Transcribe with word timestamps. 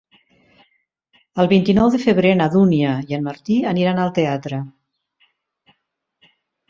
El 1.43 1.49
vint-i-nou 1.51 1.91
de 1.95 1.99
febrer 2.07 2.31
na 2.39 2.47
Dúnia 2.55 2.95
i 3.11 3.17
en 3.19 3.27
Martí 3.29 3.59
aniran 3.73 4.01
al 4.07 4.15
teatre. 4.19 4.63